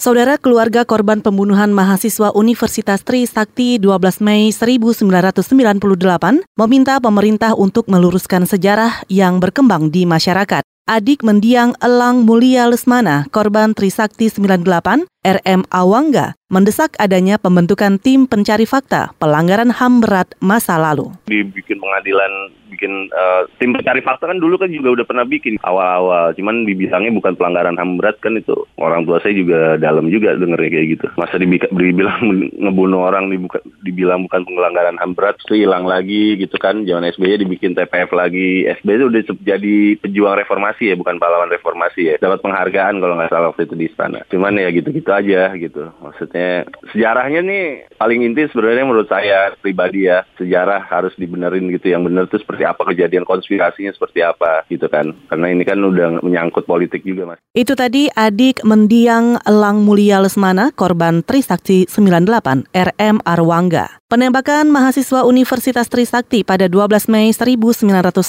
Saudara 0.00 0.40
keluarga 0.40 0.88
korban 0.88 1.20
pembunuhan 1.20 1.76
mahasiswa 1.76 2.32
Universitas 2.32 3.04
Trisakti 3.04 3.76
12 3.76 4.24
Mei 4.24 4.48
1998 4.48 5.44
meminta 6.56 6.96
pemerintah 6.96 7.52
untuk 7.52 7.84
meluruskan 7.84 8.48
sejarah 8.48 9.04
yang 9.12 9.44
berkembang 9.44 9.92
di 9.92 10.08
masyarakat. 10.08 10.64
Adik 10.90 11.22
mendiang 11.22 11.78
Elang 11.78 12.26
Mulia 12.26 12.66
Lesmana, 12.66 13.22
korban 13.30 13.78
Trisakti 13.78 14.26
98, 14.26 15.06
RM 15.22 15.62
Awangga, 15.70 16.34
mendesak 16.50 16.98
adanya 16.98 17.38
pembentukan 17.38 18.00
tim 18.00 18.26
pencari 18.26 18.66
fakta 18.66 19.14
pelanggaran 19.22 19.70
HAM 19.70 20.02
berat 20.02 20.34
masa 20.42 20.80
lalu. 20.82 21.14
Dibikin 21.30 21.78
pengadilan 21.78 22.56
bikin 22.72 23.12
uh, 23.12 23.44
tim 23.60 23.76
pencari 23.76 24.00
fakta 24.00 24.30
kan 24.30 24.40
dulu 24.40 24.56
kan 24.56 24.72
juga 24.72 24.96
udah 24.96 25.04
pernah 25.04 25.28
bikin 25.28 25.60
awal-awal, 25.60 26.32
cuman 26.32 26.64
dibilangnya 26.64 27.12
bukan 27.12 27.36
pelanggaran 27.36 27.76
HAM 27.76 28.00
berat 28.00 28.16
kan 28.24 28.40
itu. 28.40 28.56
Orang 28.80 29.04
tua 29.04 29.20
saya 29.20 29.36
juga 29.36 29.76
dalam 29.76 30.08
juga 30.08 30.40
dengernya 30.40 30.70
kayak 30.72 30.88
gitu. 30.96 31.06
Masa 31.20 31.36
dibilang 31.36 32.22
ngebunuh 32.64 33.04
orang 33.04 33.28
dibuka, 33.28 33.60
dibilang 33.84 34.24
bukan 34.24 34.48
pelanggaran 34.48 34.96
HAM 34.96 35.12
berat, 35.12 35.36
itu 35.44 35.60
hilang 35.60 35.84
lagi 35.84 36.40
gitu 36.40 36.56
kan. 36.56 36.88
Zaman 36.88 37.12
SBY 37.12 37.44
dibikin 37.44 37.76
TPF 37.76 38.08
lagi. 38.16 38.64
SBY 38.80 38.96
itu 38.96 39.06
udah 39.12 39.22
jadi 39.44 39.76
pejuang 40.00 40.40
reformasi 40.40 40.79
ya, 40.88 40.96
bukan 40.96 41.20
pahlawan 41.20 41.52
reformasi 41.52 42.08
ya. 42.08 42.16
Dapat 42.16 42.40
penghargaan 42.40 42.96
kalau 42.96 43.20
nggak 43.20 43.28
salah 43.28 43.52
waktu 43.52 43.68
itu 43.68 43.76
di 43.76 43.92
istana. 43.92 44.24
Cuman 44.32 44.56
ya 44.56 44.72
gitu-gitu 44.72 45.12
aja 45.12 45.52
gitu. 45.60 45.92
Maksudnya 46.00 46.64
sejarahnya 46.96 47.44
nih 47.44 47.92
paling 48.00 48.24
inti 48.24 48.48
sebenarnya 48.48 48.88
menurut 48.88 49.12
saya 49.12 49.52
pribadi 49.60 50.08
ya. 50.08 50.24
Sejarah 50.40 50.88
harus 50.88 51.12
dibenerin 51.20 51.68
gitu. 51.74 51.92
Yang 51.92 52.02
bener 52.08 52.24
itu 52.30 52.38
seperti 52.40 52.64
apa 52.64 52.82
kejadian 52.88 53.28
konspirasinya 53.28 53.92
seperti 53.92 54.24
apa 54.24 54.64
gitu 54.72 54.88
kan. 54.88 55.12
Karena 55.28 55.46
ini 55.52 55.68
kan 55.68 55.82
udah 55.82 56.24
menyangkut 56.24 56.64
politik 56.64 57.04
juga 57.04 57.34
mas. 57.34 57.40
Itu 57.50 57.74
tadi 57.74 58.06
adik 58.14 58.62
mendiang 58.62 59.42
Elang 59.42 59.82
Mulia 59.82 60.22
Lesmana, 60.22 60.70
korban 60.70 61.26
Trisakti 61.26 61.90
98, 61.90 62.70
RM 62.70 63.26
Arwangga. 63.26 64.00
Penembakan 64.10 64.74
mahasiswa 64.74 65.22
Universitas 65.22 65.86
Trisakti 65.86 66.42
pada 66.42 66.66
12 66.66 67.06
Mei 67.06 67.30
1998 67.30 68.26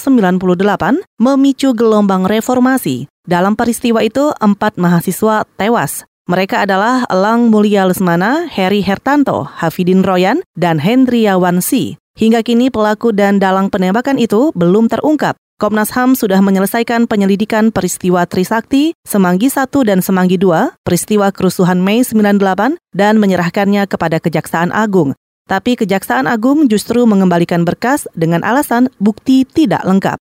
memicu 1.17 1.73
gelombang 1.73 2.29
reformasi. 2.41 3.05
Dalam 3.21 3.53
peristiwa 3.53 4.01
itu, 4.01 4.33
empat 4.41 4.81
mahasiswa 4.81 5.45
tewas. 5.55 6.09
Mereka 6.25 6.65
adalah 6.65 7.05
Elang 7.05 7.53
Mulia 7.53 7.85
Lesmana, 7.85 8.49
Heri 8.49 8.81
Hertanto, 8.81 9.45
Hafidin 9.45 10.01
Royan, 10.01 10.41
dan 10.57 10.81
Hendriawan 10.81 11.61
Si. 11.61 12.01
Hingga 12.17 12.41
kini 12.41 12.73
pelaku 12.73 13.13
dan 13.13 13.37
dalang 13.37 13.69
penembakan 13.69 14.17
itu 14.17 14.49
belum 14.57 14.89
terungkap. 14.89 15.37
Komnas 15.61 15.93
HAM 15.93 16.17
sudah 16.17 16.41
menyelesaikan 16.41 17.05
penyelidikan 17.05 17.69
peristiwa 17.69 18.25
Trisakti, 18.25 18.97
Semanggi 19.05 19.45
1 19.45 19.69
dan 19.85 20.01
Semanggi 20.01 20.41
2, 20.41 20.81
peristiwa 20.81 21.29
kerusuhan 21.29 21.77
Mei 21.77 22.01
98, 22.01 22.81
dan 22.97 23.21
menyerahkannya 23.21 23.85
kepada 23.85 24.17
Kejaksaan 24.17 24.73
Agung. 24.73 25.13
Tapi 25.45 25.77
Kejaksaan 25.77 26.25
Agung 26.25 26.65
justru 26.65 27.05
mengembalikan 27.05 27.61
berkas 27.61 28.09
dengan 28.17 28.41
alasan 28.41 28.89
bukti 28.97 29.45
tidak 29.45 29.85
lengkap. 29.85 30.17